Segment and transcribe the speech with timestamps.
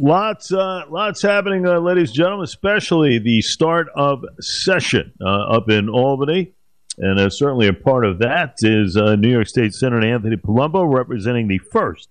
[0.00, 2.44] Lots, uh, lots happening, uh, ladies and gentlemen.
[2.44, 6.54] Especially the start of session uh, up in Albany,
[6.96, 10.90] and uh, certainly a part of that is uh, New York State Senator Anthony Palumbo
[10.90, 12.08] representing the first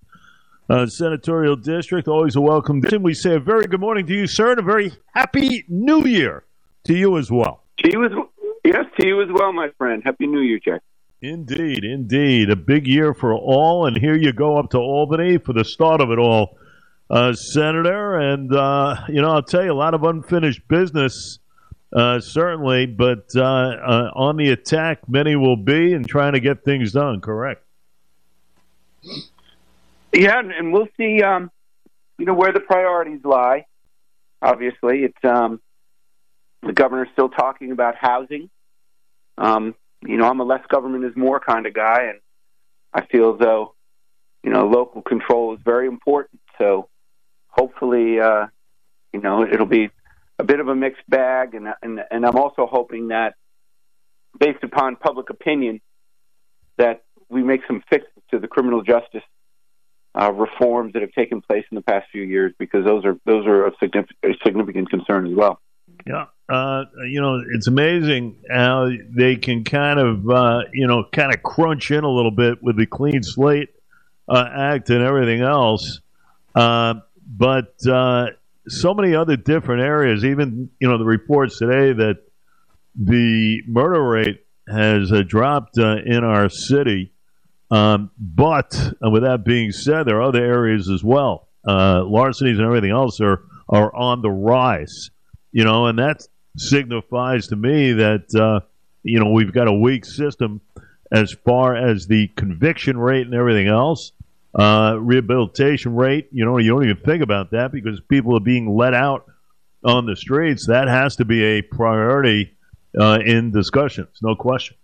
[0.70, 2.07] uh, senatorial district.
[2.07, 2.83] Always a welcome.
[3.02, 6.44] We say a very good morning to you, sir, and a very happy New Year
[6.84, 7.64] to you as well.
[7.80, 8.12] To you as
[8.64, 10.04] yes, to you as well, my friend.
[10.06, 10.82] Happy New Year, Jack.
[11.24, 15.54] Indeed, indeed, a big year for all, and here you go up to Albany for
[15.54, 16.56] the start of it all
[17.10, 18.18] uh, Senator.
[18.18, 21.39] And, uh, you know, I'll tell you, a lot of unfinished business,
[21.93, 26.92] uh, certainly, but uh, on the attack, many will be and trying to get things
[26.92, 27.64] done, correct?
[30.14, 31.52] Yeah, and we'll see, um,
[32.17, 33.66] you know, where the priorities lie.
[34.41, 35.61] Obviously, it's um,
[36.61, 38.50] the governor's still talking about housing.
[39.38, 42.19] Um, you know, I'm a less government is more kind of guy, and
[42.94, 43.75] I feel as though,
[44.44, 46.41] you know, local control is very important.
[46.58, 46.89] So
[47.50, 48.48] hopefully, uh,
[49.14, 49.89] you know, it'll be
[50.38, 53.36] a bit of a mixed bag, and and and I'm also hoping that,
[54.39, 55.81] based upon public opinion,
[56.78, 59.23] that we make some fixes to the criminal justice
[60.19, 63.45] uh, reforms that have taken place in the past few years, because those are those
[63.45, 65.59] are of significant, significant concern as well.
[66.08, 71.34] Yeah, uh, you know, it's amazing how they can kind of, uh, you know, kind
[71.34, 73.69] of crunch in a little bit with the Clean Slate
[74.28, 76.00] uh, Act and everything else.
[77.30, 78.27] But uh,
[78.67, 80.25] so many other different areas.
[80.25, 82.17] Even you know the reports today that
[82.95, 87.13] the murder rate has uh, dropped uh, in our city.
[87.72, 91.47] Um, but uh, with that being said, there are other areas as well.
[91.67, 95.11] Uh, larcenies and everything else are are on the rise.
[95.52, 98.66] You know, and that signifies to me that uh,
[99.03, 100.61] you know we've got a weak system
[101.11, 104.11] as far as the conviction rate and everything else
[104.55, 106.28] uh, rehabilitation rate.
[106.31, 109.25] You know, you don't even think about that because people are being let out
[109.83, 110.67] on the streets.
[110.67, 112.56] That has to be a priority
[113.00, 114.75] uh, in discussions, no question.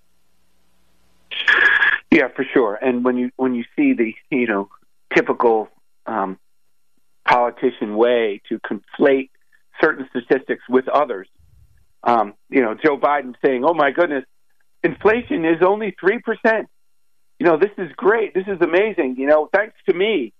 [2.11, 2.75] Yeah, for sure.
[2.75, 4.69] And when you when you see the you know
[5.13, 5.69] typical
[6.05, 6.39] um,
[7.27, 9.29] politician way to conflate
[9.81, 11.27] certain statistics with others,
[12.03, 14.23] um, you know, Joe Biden saying, "Oh my goodness,
[14.83, 16.69] inflation is only three percent."
[17.39, 18.33] You know, this is great.
[18.33, 19.15] This is amazing.
[19.17, 20.33] You know, thanks to me.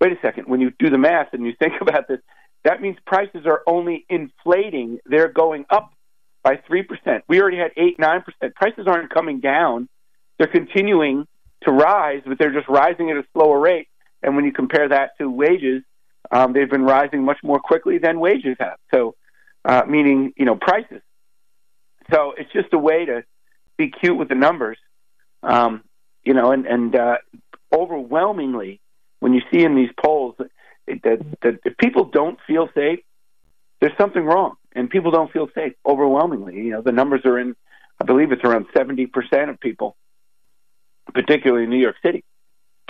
[0.00, 0.48] Wait a second.
[0.48, 2.20] When you do the math and you think about this,
[2.64, 4.98] that means prices are only inflating.
[5.06, 5.92] They're going up
[6.42, 7.22] by 3%.
[7.28, 8.54] We already had 8, 9%.
[8.54, 9.88] Prices aren't coming down.
[10.38, 11.26] They're continuing
[11.62, 13.88] to rise, but they're just rising at a slower rate.
[14.22, 15.82] And when you compare that to wages,
[16.30, 18.78] um, they've been rising much more quickly than wages have.
[18.92, 19.14] So,
[19.64, 21.00] uh, meaning, you know, prices.
[22.12, 23.24] So it's just a way to
[23.76, 24.78] be cute with the numbers.
[25.42, 25.84] Um,
[26.28, 27.16] you know, and and uh,
[27.72, 28.72] overwhelmingly,
[29.22, 30.50] when you see in these polls that,
[31.04, 33.00] that that if people don't feel safe,
[33.80, 36.54] there's something wrong, and people don't feel safe overwhelmingly.
[36.66, 37.56] You know, the numbers are in,
[38.00, 39.96] I believe it's around seventy percent of people,
[41.14, 42.24] particularly in New York City,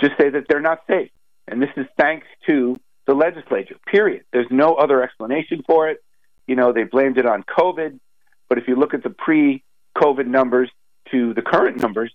[0.01, 1.11] just say that they're not safe,
[1.47, 2.75] and this is thanks to
[3.07, 3.77] the legislature.
[3.87, 4.23] Period.
[4.33, 5.97] There's no other explanation for it.
[6.45, 7.91] You know, they blamed it on COVID,
[8.49, 10.69] but if you look at the pre-COVID numbers
[11.11, 12.11] to the current numbers,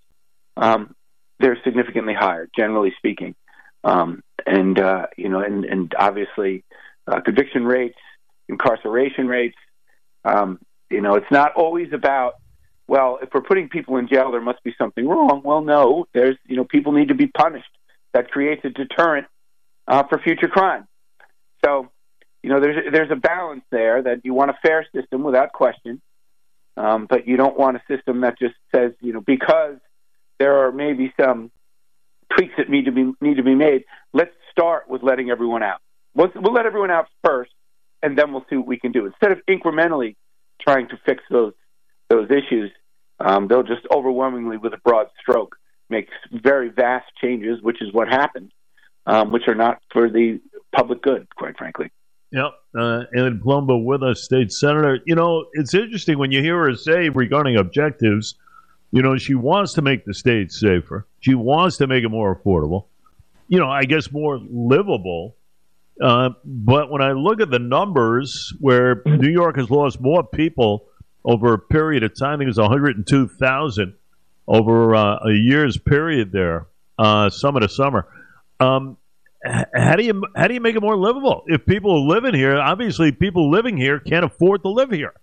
[0.56, 0.94] um,
[1.40, 3.34] they're significantly higher, generally speaking.
[3.82, 6.64] Um, and uh, you know, and, and obviously,
[7.06, 7.98] uh, conviction rates,
[8.48, 9.56] incarceration rates.
[10.24, 10.58] Um,
[10.90, 12.34] you know, it's not always about
[12.86, 15.42] well, if we're putting people in jail, there must be something wrong.
[15.44, 17.68] Well, no, there's you know, people need to be punished.
[18.12, 19.26] That creates a deterrent
[19.88, 20.86] uh, for future crime.
[21.64, 21.90] So,
[22.42, 26.00] you know, there's there's a balance there that you want a fair system without question,
[26.76, 29.76] um, but you don't want a system that just says you know because
[30.38, 31.50] there are maybe some
[32.36, 33.84] tweaks that need to be need to be made.
[34.12, 35.80] Let's start with letting everyone out.
[36.14, 37.52] We'll, we'll let everyone out first,
[38.02, 39.06] and then we'll see what we can do.
[39.06, 40.16] Instead of incrementally
[40.60, 41.52] trying to fix those
[42.08, 42.70] those issues,
[43.20, 45.56] um, they'll just overwhelmingly, with a broad stroke,
[45.88, 48.52] make very vast changes, which is what happened,
[49.06, 50.40] um, which are not for the
[50.74, 51.90] public good, quite frankly.
[52.32, 52.52] Yep.
[52.76, 54.98] Uh, Ellen Palumbo with us, state senator.
[55.06, 58.34] You know, it's interesting when you hear her say regarding objectives
[58.94, 61.04] you know, she wants to make the state safer.
[61.18, 62.84] She wants to make it more affordable.
[63.48, 65.34] You know, I guess more livable.
[66.00, 70.86] Uh, but when I look at the numbers, where New York has lost more people
[71.24, 73.94] over a period of time, I think it's 102,000
[74.46, 78.06] over uh, a year's period there, uh, summer to summer.
[78.60, 78.96] Um,
[79.74, 81.42] how do you how do you make it more livable?
[81.48, 85.14] If people are living here, obviously people living here can't afford to live here.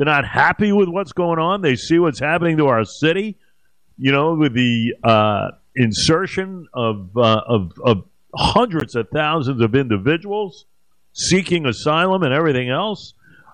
[0.00, 1.60] They're not happy with what's going on.
[1.60, 3.36] They see what's happening to our city.
[3.98, 8.04] You know, with the uh, insertion of, uh, of of
[8.34, 10.64] hundreds of thousands of individuals
[11.12, 13.12] seeking asylum and everything else.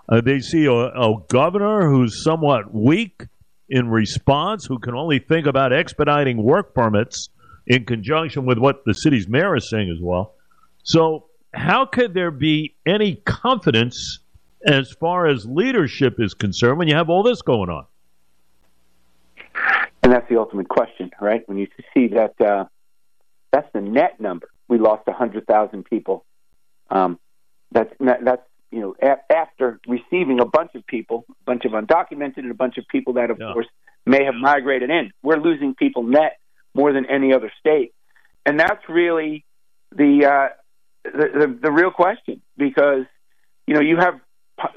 [0.08, 3.24] Uh, they see a, a governor who's somewhat weak
[3.68, 7.28] in response, who can only think about expediting work permits
[7.66, 10.36] in conjunction with what the city's mayor is saying as well.
[10.84, 14.20] So, how could there be any confidence
[14.66, 17.86] as far as leadership is concerned when you have all this going on?
[20.02, 21.48] And that's the ultimate question, right?
[21.48, 22.66] When you see that uh,
[23.52, 24.48] that's the net number.
[24.68, 26.24] We lost 100,000 people.
[26.90, 27.18] Um,
[27.72, 32.38] that's that's you know a- after receiving a bunch of people, a bunch of undocumented,
[32.38, 33.52] and a bunch of people that, of yeah.
[33.52, 33.66] course,
[34.04, 35.10] may have migrated in.
[35.22, 36.38] We're losing people net
[36.74, 37.92] more than any other state,
[38.44, 39.44] and that's really
[39.90, 40.48] the uh,
[41.04, 43.04] the, the, the real question because
[43.66, 44.20] you know you have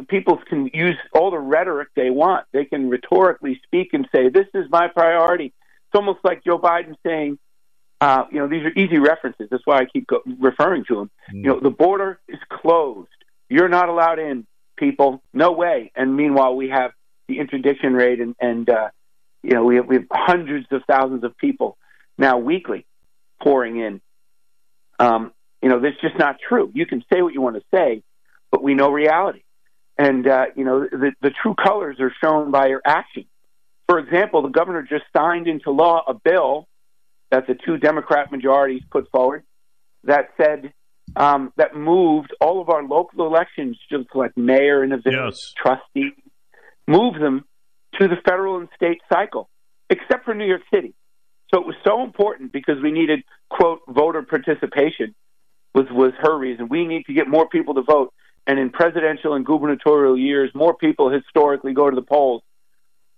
[0.08, 2.46] people can use all the rhetoric they want.
[2.52, 6.96] They can rhetorically speak and say, "This is my priority." It's almost like Joe Biden
[7.06, 7.40] saying,
[8.02, 9.48] uh, "You know, these are easy references.
[9.50, 11.36] That's why I keep go- referring to them." Mm.
[11.36, 13.10] You know, the border is closed.
[13.50, 14.46] You're not allowed in,
[14.78, 15.22] people.
[15.34, 15.92] No way.
[15.96, 16.92] And meanwhile, we have
[17.28, 18.90] the interdiction rate, and, and uh,
[19.44, 21.78] you know, we have, we have hundreds of thousands of people
[22.18, 22.86] now weekly
[23.42, 24.02] pouring in.
[25.00, 25.32] Um,
[25.62, 26.72] you know, that's just not true.
[26.74, 28.04] You can say what you want to say,
[28.52, 29.44] but we know reality.
[30.00, 33.26] And, uh, you know, the, the true colors are shown by your actions.
[33.90, 36.70] For example, the governor just signed into law a bill
[37.32, 39.44] that the two Democrat majorities put forward
[40.06, 40.72] that said
[41.18, 45.54] um, that moved all of our local elections, just like mayor and a village, yes.
[45.58, 46.12] trustee,
[46.88, 47.44] move them
[48.00, 49.50] to the federal and state cycle,
[49.90, 50.94] except for New York City.
[51.54, 53.20] So it was so important because we needed
[53.50, 55.14] quote voter participation
[55.74, 56.70] was was her reason.
[56.70, 58.14] We need to get more people to vote
[58.50, 62.42] and in presidential and gubernatorial years, more people historically go to the polls.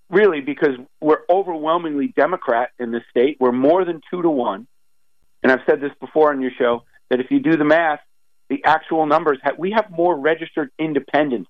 [0.10, 3.38] Really, because we're overwhelmingly Democrat in this state.
[3.39, 4.68] We're more than two to one.
[5.42, 8.01] And I've said this before on your show that if you do the math,
[8.50, 11.50] the actual numbers we have more registered independents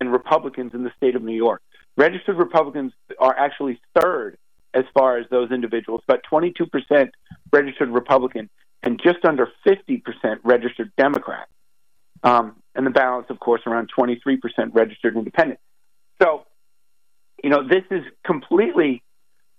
[0.00, 1.60] and Republicans in the state of New York.
[1.98, 4.38] Registered Republicans are actually third
[4.72, 7.10] as far as those individuals, but 22%
[7.52, 8.48] registered Republican
[8.82, 10.00] and just under 50%
[10.44, 11.46] registered Democrat.
[12.22, 14.38] Um, and the balance, of course, around 23%
[14.72, 15.58] registered independent.
[16.22, 16.46] So,
[17.42, 19.02] you know, this is completely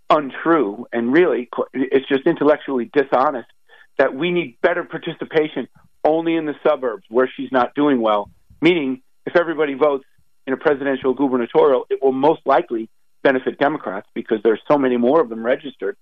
[0.09, 3.49] untrue, and really, it's just intellectually dishonest
[3.97, 5.67] that we need better participation
[6.05, 8.31] only in the suburbs where she's not doing well.
[8.61, 10.05] Meaning, if everybody votes
[10.47, 12.89] in a presidential gubernatorial, it will most likely
[13.21, 15.97] benefit Democrats because there's so many more of them registered.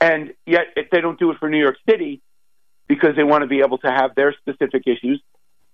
[0.00, 2.20] And yet, if they don't do it for New York City
[2.88, 5.22] because they want to be able to have their specific issues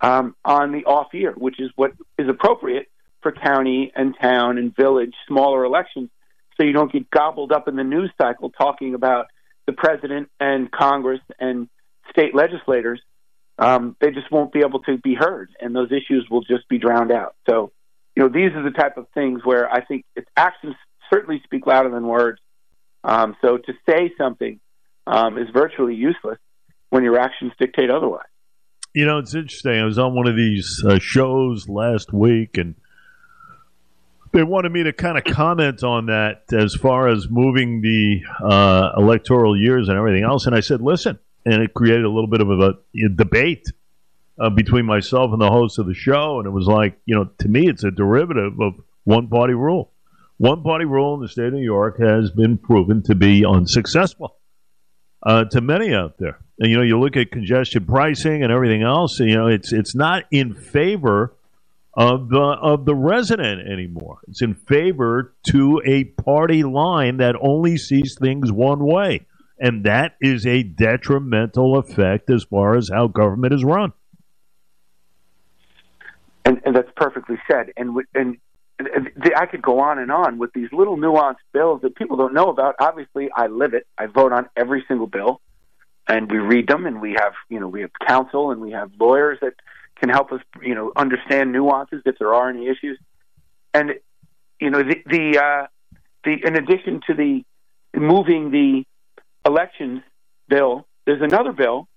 [0.00, 2.88] um, on the off year, which is what is appropriate
[3.22, 6.10] for county and town and village smaller elections,
[6.56, 9.26] so you don't get gobbled up in the news cycle talking about
[9.66, 11.68] the president and Congress and
[12.10, 13.00] state legislators.
[13.58, 16.78] Um, they just won't be able to be heard, and those issues will just be
[16.78, 17.34] drowned out.
[17.48, 17.72] So,
[18.14, 20.74] you know, these are the type of things where I think it's actions
[21.12, 22.40] certainly speak louder than words.
[23.04, 24.60] Um, so to say something
[25.06, 26.38] um, is virtually useless
[26.90, 28.26] when your actions dictate otherwise.
[28.94, 29.78] You know, it's interesting.
[29.78, 32.74] I was on one of these uh, shows last week, and
[34.32, 38.90] they wanted me to kind of comment on that as far as moving the uh,
[38.96, 40.46] electoral years and everything else.
[40.46, 43.66] And I said, listen, and it created a little bit of a, a debate
[44.38, 46.38] uh, between myself and the host of the show.
[46.38, 49.92] And it was like, you know, to me, it's a derivative of one party rule.
[50.36, 54.36] One party rule in the state of New York has been proven to be unsuccessful
[55.22, 56.38] uh, to many out there.
[56.60, 59.20] You know, you look at congestion pricing and everything else.
[59.20, 61.36] You know, it's it's not in favor
[61.94, 64.18] of the of the resident anymore.
[64.26, 69.26] It's in favor to a party line that only sees things one way,
[69.60, 73.92] and that is a detrimental effect as far as how government is run.
[76.44, 77.72] And, and that's perfectly said.
[77.76, 78.38] And and
[79.36, 82.48] I could go on and on with these little nuanced bills that people don't know
[82.48, 82.74] about.
[82.80, 83.86] Obviously, I live it.
[83.96, 85.40] I vote on every single bill
[86.08, 88.90] and we read them and we have you know we have counsel and we have
[88.98, 89.54] lawyers that
[89.96, 92.98] can help us you know understand nuances if there are any issues.
[93.74, 93.94] And
[94.60, 95.66] you know the the uh
[96.24, 97.44] the in addition to the
[97.94, 98.84] moving the
[99.46, 100.02] elections
[100.48, 101.88] bill there's another bill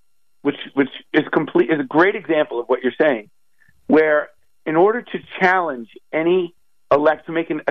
[0.41, 3.29] which which is complete is a great example of what you're saying
[3.87, 4.29] where
[4.65, 6.53] in order to challenge any
[6.91, 7.61] elect to make an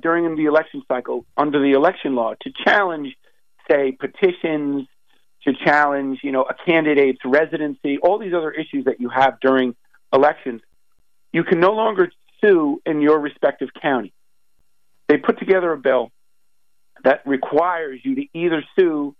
[0.00, 3.16] during the election cycle under the election law to challenge
[3.70, 4.86] say petitions
[5.46, 9.74] to challenge, you know, a candidate's residency, all these other issues that you have during
[10.12, 10.60] elections,
[11.32, 12.10] you can no longer
[12.42, 14.12] sue in your respective county.
[15.08, 16.10] They put together a bill
[17.02, 19.14] that requires you to either sue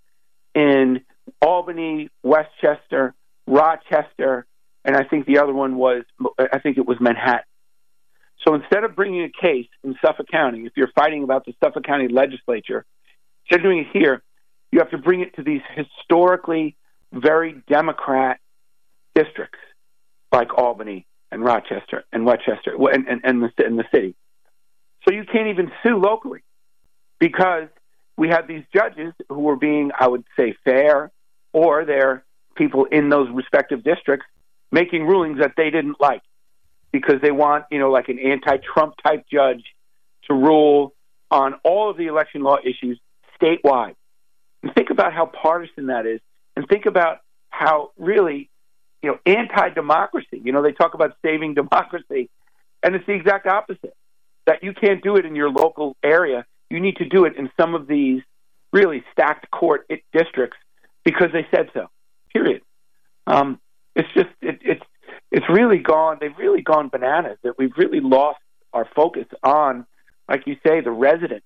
[0.54, 1.02] in
[1.42, 3.14] Albany, Westchester,
[3.46, 4.46] Rochester,
[4.84, 6.04] and I think the other one was
[6.38, 7.44] I think it was Manhattan.
[8.46, 11.84] So instead of bringing a case in Suffolk County, if you're fighting about the Suffolk
[11.84, 12.84] County legislature,
[13.44, 14.22] instead of doing it here,
[14.74, 16.76] you have to bring it to these historically
[17.12, 18.40] very Democrat
[19.14, 19.60] districts
[20.32, 24.16] like Albany and Rochester and Westchester and, and, and, the, and the city.
[25.06, 26.42] So you can't even sue locally
[27.20, 27.68] because
[28.16, 31.12] we have these judges who were being, I would say, fair,
[31.52, 32.24] or they're
[32.56, 34.26] people in those respective districts
[34.72, 36.22] making rulings that they didn't like
[36.90, 39.62] because they want, you know, like an anti-Trump type judge
[40.24, 40.94] to rule
[41.30, 42.98] on all of the election law issues
[43.40, 43.94] statewide.
[44.64, 46.20] And think about how partisan that is,
[46.56, 47.18] and think about
[47.50, 48.48] how really,
[49.02, 50.40] you know, anti-democracy.
[50.42, 52.30] You know, they talk about saving democracy,
[52.82, 53.94] and it's the exact opposite.
[54.46, 56.46] That you can't do it in your local area.
[56.70, 58.22] You need to do it in some of these
[58.72, 60.56] really stacked court districts
[61.04, 61.88] because they said so.
[62.32, 62.62] Period.
[63.26, 63.60] Um,
[63.94, 64.84] it's just it, it's
[65.30, 66.16] it's really gone.
[66.22, 67.36] They've really gone bananas.
[67.42, 68.40] That we've really lost
[68.72, 69.86] our focus on,
[70.26, 71.44] like you say, the resident,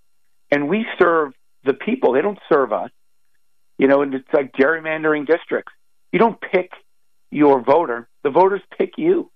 [0.52, 1.32] and we serve
[1.64, 2.12] the people.
[2.12, 2.90] They don't serve us.
[3.78, 5.72] You know, and it's like gerrymandering districts.
[6.12, 6.70] You don't pick
[7.30, 9.30] your voter; the voters pick you.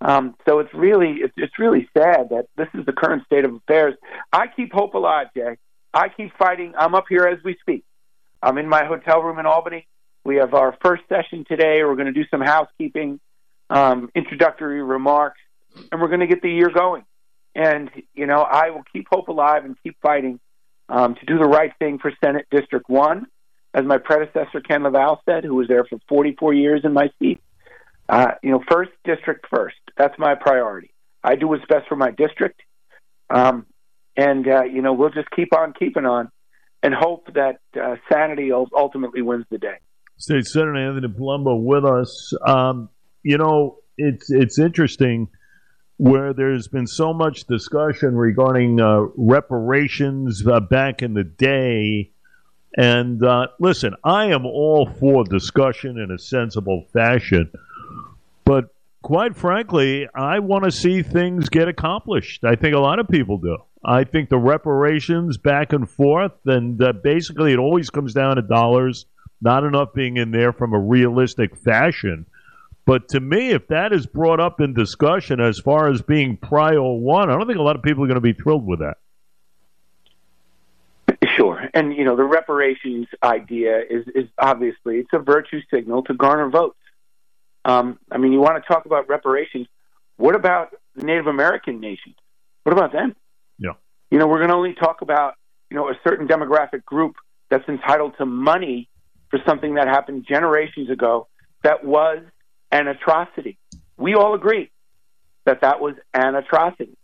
[0.00, 3.54] Um, so it's really it's, it's really sad that this is the current state of
[3.54, 3.94] affairs.
[4.32, 5.56] I keep hope alive, Jay.
[5.94, 6.74] I keep fighting.
[6.76, 7.84] I'm up here as we speak.
[8.42, 9.86] I'm in my hotel room in Albany.
[10.24, 11.82] We have our first session today.
[11.84, 13.20] We're going to do some housekeeping,
[13.70, 15.40] um, introductory remarks,
[15.90, 17.04] and we're going to get the year going.
[17.54, 20.40] And, you know, I will keep hope alive and keep fighting
[20.88, 23.26] um, to do the right thing for Senate District 1,
[23.74, 27.40] as my predecessor, Ken LaValle, said, who was there for 44 years in my seat.
[28.08, 29.76] Uh, you know, first district first.
[29.96, 30.92] That's my priority.
[31.24, 32.60] I do what's best for my district.
[33.30, 33.66] Um,
[34.16, 36.30] and, uh, you know, we'll just keep on keeping on
[36.82, 39.76] and hope that uh, sanity ultimately wins the day.
[40.18, 42.32] State Senator Anthony Palumbo with us.
[42.46, 42.90] Um,
[43.22, 45.28] you know, it's it's interesting
[45.96, 52.10] where there's been so much discussion regarding uh, reparations uh, back in the day.
[52.76, 57.50] And uh, listen, I am all for discussion in a sensible fashion,
[58.44, 62.44] but quite frankly, I want to see things get accomplished.
[62.44, 63.58] I think a lot of people do.
[63.84, 68.42] I think the reparations back and forth, and uh, basically it always comes down to
[68.42, 69.06] dollars
[69.42, 72.26] not enough being in there from a realistic fashion.
[72.84, 76.98] But to me, if that is brought up in discussion as far as being prio
[76.98, 78.98] one, I don't think a lot of people are going to be thrilled with that.
[81.36, 86.14] Sure, and you know the reparations idea is is obviously it's a virtue signal to
[86.14, 86.78] garner votes.
[87.64, 89.68] Um, I mean, you want to talk about reparations?
[90.16, 92.16] What about the Native American nations?
[92.64, 93.14] What about them?
[93.58, 93.74] Yeah,
[94.10, 95.34] you know we're going to only talk about
[95.70, 97.14] you know a certain demographic group
[97.50, 98.88] that's entitled to money
[99.30, 101.28] for something that happened generations ago
[101.62, 102.18] that was
[102.70, 103.58] an atrocity.
[103.96, 104.70] We all agree
[105.44, 106.96] that that was an atrocity.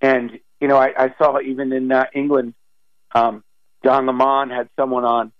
[0.00, 2.54] And, you know, I, I saw even in uh, England,
[3.14, 3.42] um,
[3.86, 5.32] Don Lemon had someone on,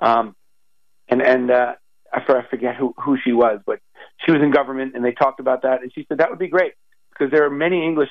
[0.00, 0.36] um,
[1.08, 1.74] and, and, uh,
[2.12, 3.80] I forget who, who she was, but
[4.24, 5.82] she was in government and they talked about that.
[5.82, 6.72] And she said that would be great
[7.10, 8.08] because there are many English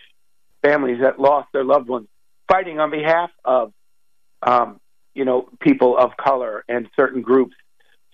[0.61, 2.07] families that lost their loved ones
[2.47, 3.73] fighting on behalf of,
[4.43, 4.79] um,
[5.15, 7.55] you know, people of color and certain groups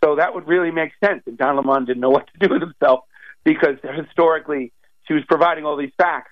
[0.04, 1.24] so that would really make sense.
[1.26, 3.02] And Don Lemon didn't know what to do with himself
[3.46, 4.74] because historically
[5.08, 6.32] she was providing all these facts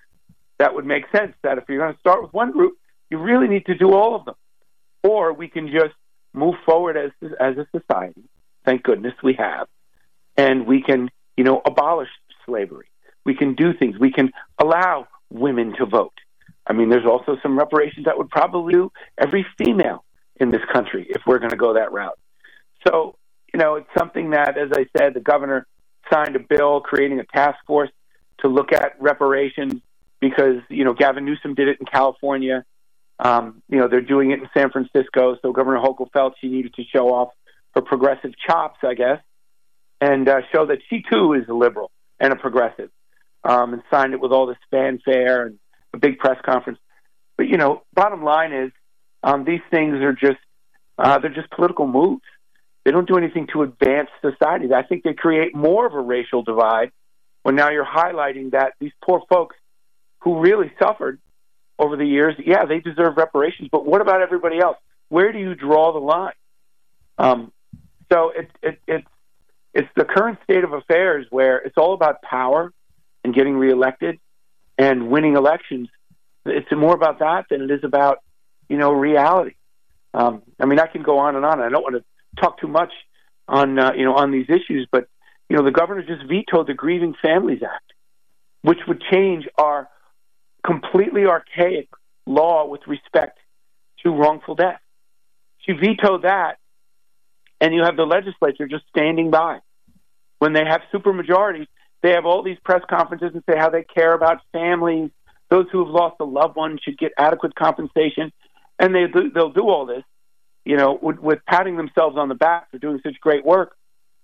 [0.59, 2.77] that would make sense that if you're going to start with one group,
[3.09, 4.35] you really need to do all of them.
[5.03, 5.95] Or we can just
[6.33, 8.23] move forward as as a society.
[8.65, 9.67] Thank goodness we have.
[10.37, 12.09] And we can, you know, abolish
[12.45, 12.87] slavery.
[13.25, 13.97] We can do things.
[13.99, 16.13] We can allow women to vote.
[16.65, 20.03] I mean, there's also some reparations that would probably do every female
[20.39, 22.17] in this country if we're going to go that route.
[22.87, 23.15] So
[23.53, 25.67] you know, it's something that, as I said, the governor
[26.11, 27.89] signed a bill creating a task force
[28.39, 29.81] to look at reparations
[30.19, 32.63] because, you know, Gavin Newsom did it in California.
[33.21, 35.37] Um, you know, they're doing it in San Francisco.
[35.41, 37.29] So Governor Hochul felt she needed to show off
[37.75, 39.19] her progressive chops, I guess,
[40.01, 42.89] and uh, show that she too is a liberal and a progressive,
[43.43, 45.59] um, and signed it with all this fanfare and
[45.93, 46.79] a big press conference.
[47.37, 48.71] But you know, bottom line is
[49.23, 50.39] um, these things are just
[50.97, 52.23] uh, they're just political moves.
[52.83, 54.73] They don't do anything to advance society.
[54.73, 56.91] I think they create more of a racial divide
[57.43, 59.55] when now you're highlighting that these poor folks
[60.21, 61.19] who really suffered
[61.81, 64.77] over the years, yeah, they deserve reparations, but what about everybody else?
[65.09, 66.33] Where do you draw the line?
[67.17, 67.51] Um,
[68.11, 69.07] so it, it, it's
[69.73, 72.73] it's the current state of affairs where it's all about power
[73.23, 74.19] and getting reelected
[74.77, 75.89] and winning elections.
[76.45, 78.19] It's more about that than it is about
[78.69, 79.55] you know reality.
[80.13, 81.61] Um, I mean, I can go on and on.
[81.61, 82.03] I don't want to
[82.41, 82.91] talk too much
[83.47, 85.07] on uh, you know on these issues, but
[85.51, 87.91] you know, the governor just vetoed the Grieving Families Act,
[88.61, 89.89] which would change our
[90.65, 91.89] completely archaic
[92.25, 93.39] law with respect
[94.03, 94.79] to wrongful death.
[95.59, 96.57] She vetoed that,
[97.59, 99.59] and you have the legislature just standing by.
[100.39, 101.67] When they have supermajorities,
[102.01, 105.11] they have all these press conferences and say how they care about families.
[105.49, 108.31] Those who have lost a loved one should get adequate compensation,
[108.79, 110.03] and they they'll do all this,
[110.65, 113.75] you know, with, with patting themselves on the back for doing such great work,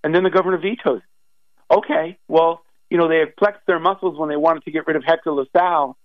[0.03, 1.01] and then the governor vetoes.
[1.70, 4.96] Okay, well, you know, they have flexed their muscles when they wanted to get rid
[4.96, 5.97] of Hector LaSalle,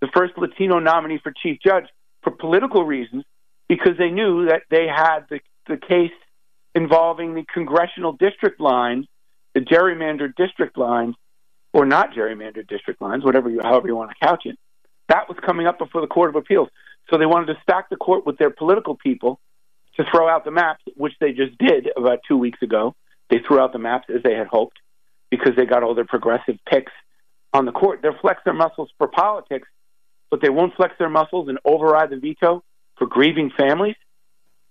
[0.00, 1.84] the first Latino nominee for chief judge,
[2.22, 3.24] for political reasons,
[3.68, 6.12] because they knew that they had the, the case
[6.74, 9.06] involving the congressional district lines,
[9.54, 11.14] the gerrymandered district lines,
[11.72, 14.56] or not gerrymandered district lines, whatever you, however you want to couch it.
[15.08, 16.68] That was coming up before the Court of Appeals.
[17.10, 19.40] So they wanted to stack the court with their political people
[19.96, 22.94] to throw out the maps, which they just did about two weeks ago.
[23.30, 24.78] They threw out the maps as they had hoped
[25.30, 26.92] because they got all their progressive picks
[27.52, 28.00] on the court.
[28.02, 29.68] They'll flex their muscles for politics,
[30.30, 32.62] but they won't flex their muscles and override the veto
[32.96, 33.96] for grieving families.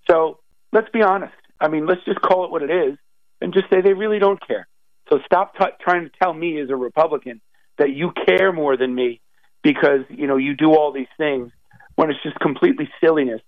[0.09, 0.39] So
[0.71, 1.33] let's be honest.
[1.59, 2.97] I mean, let's just call it what it is
[3.41, 4.67] and just say they really don't care.
[5.09, 7.41] So stop t- trying to tell me as a Republican
[7.77, 9.21] that you care more than me
[9.63, 11.51] because you know you do all these things
[11.95, 13.41] when it's just completely silliness.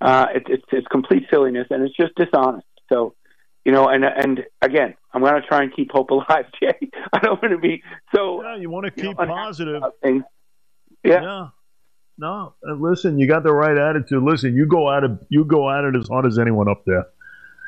[0.00, 2.66] Uh, it, it's it's complete silliness and it's just dishonest.
[2.88, 3.14] So
[3.64, 6.90] you know, and and again, I'm going to try and keep hope alive, Jay.
[7.12, 7.82] I don't want to be
[8.14, 8.42] so.
[8.42, 9.82] Yeah, you want to keep positive.
[11.04, 11.22] Yeah.
[11.22, 11.48] yeah.
[12.18, 14.22] No, listen, you got the right attitude.
[14.22, 15.10] Listen, you go at it.
[15.28, 17.06] You go at it as hard as anyone up there.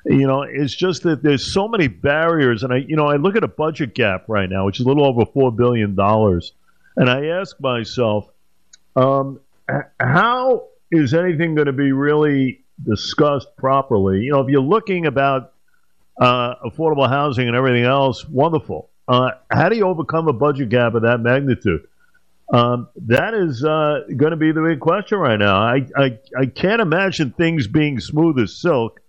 [0.05, 3.37] You know, it's just that there's so many barriers, and I, you know, I look
[3.37, 6.53] at a budget gap right now, which is a little over four billion dollars,
[6.95, 8.29] and I ask myself,
[8.97, 9.41] um,
[9.99, 14.21] how is anything going to be really discussed properly?
[14.21, 15.55] You know, if you're looking about
[16.21, 18.91] uh, affordable housing and everything else, wonderful.
[19.09, 21.89] Uh, how do you overcome a budget gap of that magnitude?
[22.53, 25.57] Um, that is uh, going to be the big question right now.
[25.57, 29.01] I, I, I can't imagine things being smooth as silk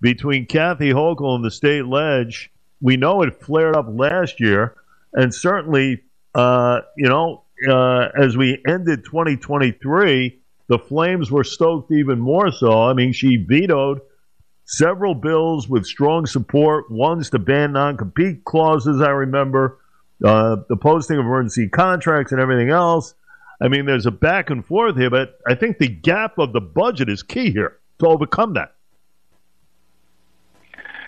[0.00, 2.50] between Kathy Hochul and the state ledge.
[2.80, 4.74] We know it flared up last year,
[5.14, 6.02] and certainly,
[6.34, 12.82] uh, you know, uh, as we ended 2023, the flames were stoked even more so.
[12.82, 14.00] I mean, she vetoed
[14.66, 16.90] several bills with strong support.
[16.90, 19.00] One's to ban non-compete clauses.
[19.00, 19.78] I remember
[20.24, 23.14] uh, the posting of emergency contracts and everything else.
[23.60, 26.60] I mean, there's a back and forth here, but I think the gap of the
[26.60, 28.74] budget is key here to overcome that.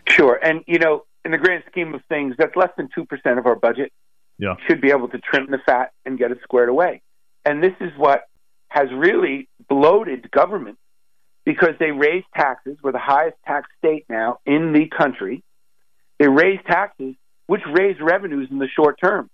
[0.08, 3.38] Sure, and you know, in the grand scheme of things, that's less than two percent
[3.38, 3.92] of our budget.
[4.38, 7.02] Yeah, should be able to trim the fat and get it squared away.
[7.44, 8.22] And this is what
[8.68, 10.78] has really bloated government
[11.44, 12.76] because they raised taxes.
[12.82, 15.42] We're the highest tax state now in the country.
[16.18, 17.14] They raised taxes,
[17.48, 19.28] which raised revenues in the short term.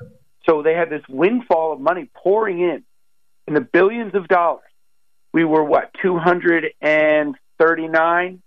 [0.49, 2.83] So they had this windfall of money pouring in,
[3.47, 4.63] in the billions of dollars.
[5.33, 8.43] We were what, 239,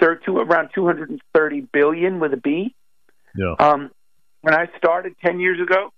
[0.00, 2.74] to around 230 billion with a B.
[3.36, 3.54] Yeah.
[3.58, 3.90] Um,
[4.42, 5.90] when I started 10 years ago,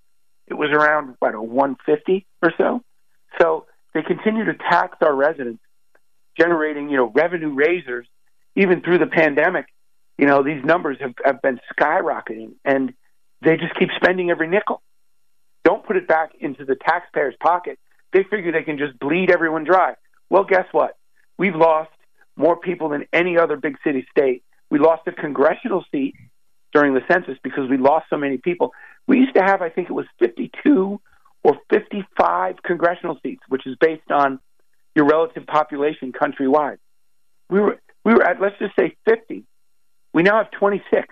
[0.47, 2.83] it was around what, a 150 or so.
[3.41, 5.63] So they continue to tax our residents
[6.39, 8.07] generating, you know, revenue raisers,
[8.55, 9.65] even through the pandemic.
[10.19, 12.95] You know, these numbers have, have been skyrocketing, and
[13.43, 14.83] they just keep spending every nickel.
[15.65, 17.79] Don't put it back into the taxpayer's pocket.
[18.13, 19.95] They figure they can just bleed everyone dry.
[20.31, 20.97] Well, guess what?
[21.39, 21.91] We've lost
[22.37, 24.43] more people than any other big city state.
[24.71, 26.15] We lost a congressional seat
[26.73, 28.73] during the census because we lost so many people.
[29.07, 31.01] We used to have, I think it was 52
[31.43, 34.41] or 55 congressional seats, which is based on
[34.95, 36.79] your relative population countrywide.
[37.49, 39.45] We were we were at let's just say 50.
[40.17, 41.07] We now have 26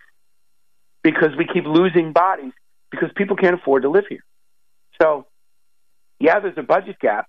[1.02, 2.52] because we keep losing bodies
[2.90, 4.24] because people can't afford to live here.
[5.00, 5.26] So,
[6.18, 7.26] yeah, there's a budget gap,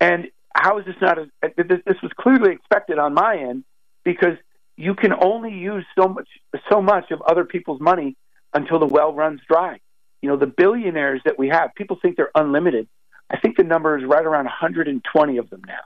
[0.00, 1.18] and how is this not?
[1.18, 3.64] A, this was clearly expected on my end
[4.02, 4.38] because
[4.78, 6.26] you can only use so much
[6.72, 8.16] so much of other people's money
[8.54, 9.80] until the well runs dry.
[10.22, 12.88] You know, the billionaires that we have, people think they're unlimited.
[13.28, 15.84] I think the number is right around 120 of them now.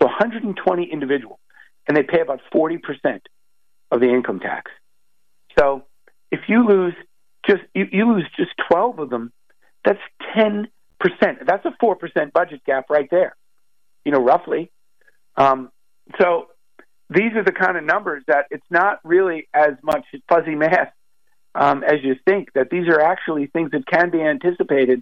[0.00, 1.38] So 120 individuals,
[1.86, 2.80] and they pay about 40%
[3.90, 4.70] of the income tax.
[5.58, 5.84] So
[6.30, 6.94] if you lose
[7.46, 9.32] just you, you lose just 12 of them,
[9.84, 10.00] that's
[10.36, 10.66] 10%.
[11.46, 13.36] That's a 4% budget gap right there.
[14.04, 14.70] You know, roughly.
[15.36, 15.70] Um,
[16.20, 16.48] so
[17.10, 20.92] these are the kind of numbers that it's not really as much fuzzy math
[21.54, 22.52] um, as you think.
[22.54, 25.00] That these are actually things that can be anticipated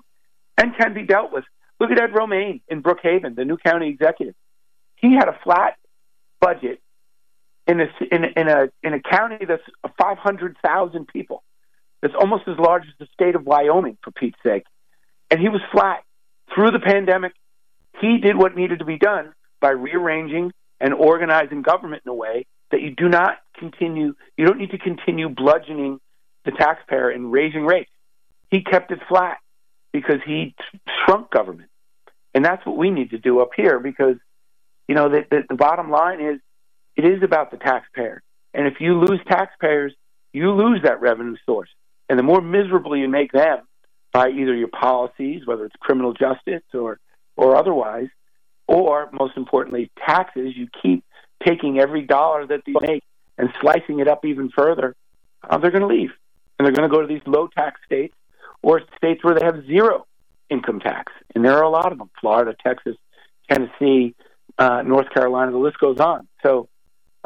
[0.56, 1.44] and can be dealt with.
[1.80, 4.34] Look at Ed Romaine in Brookhaven, the new county executive.
[4.96, 5.76] He had a flat
[6.40, 6.80] budget
[7.66, 9.62] in a in, in a in a county that's
[9.98, 11.42] five hundred thousand people.
[12.02, 14.64] that's almost as large as the state of Wyoming, for Pete's sake.
[15.30, 16.04] And he was flat
[16.54, 17.32] through the pandemic.
[18.00, 22.46] He did what needed to be done by rearranging and organizing government in a way
[22.70, 25.98] that you do not continue, you don't need to continue bludgeoning
[26.44, 27.90] the taxpayer and raising rates.
[28.50, 29.38] He kept it flat
[29.92, 30.54] because he
[31.04, 31.70] shrunk government.
[32.34, 34.16] And that's what we need to do up here because,
[34.86, 36.40] you know, the, the, the bottom line is
[36.96, 38.22] it is about the taxpayer.
[38.54, 39.92] And if you lose taxpayers,
[40.32, 41.68] you lose that revenue source.
[42.08, 43.58] And the more miserable you make them
[44.12, 46.98] by either your policies, whether it's criminal justice or,
[47.36, 48.08] or otherwise,
[48.66, 51.04] or most importantly, taxes, you keep
[51.44, 53.04] taking every dollar that they make
[53.38, 54.94] and slicing it up even further,
[55.48, 56.10] uh, they're going to leave.
[56.58, 58.14] And they're going to go to these low tax states
[58.62, 60.06] or states where they have zero
[60.48, 61.12] income tax.
[61.34, 62.96] And there are a lot of them Florida, Texas,
[63.50, 64.14] Tennessee,
[64.58, 66.26] uh, North Carolina, the list goes on.
[66.42, 66.68] So,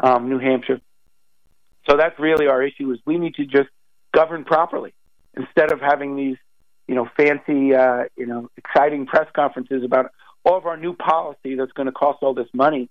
[0.03, 0.81] um, New Hampshire.
[1.89, 3.69] So that's really our issue is we need to just
[4.15, 4.93] govern properly
[5.37, 6.37] instead of having these,
[6.87, 10.11] you know, fancy, uh, you know, exciting press conferences about
[10.45, 12.89] all of our new policy that's going to cost all this money.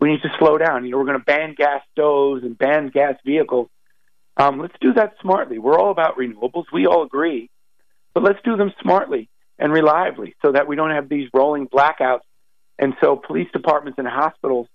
[0.00, 0.84] We need to slow down.
[0.84, 3.68] You know, we're going to ban gas stoves and ban gas vehicles.
[4.36, 5.58] Um, let's do that smartly.
[5.58, 6.64] We're all about renewables.
[6.72, 7.50] We all agree,
[8.14, 12.20] but let's do them smartly and reliably so that we don't have these rolling blackouts.
[12.78, 14.68] And so police departments and hospitals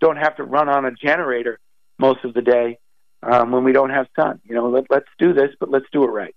[0.00, 1.58] don't have to run on a generator
[1.98, 2.78] most of the day
[3.22, 4.40] um, when we don't have sun.
[4.44, 6.34] You know, let, let's do this, but let's do it right.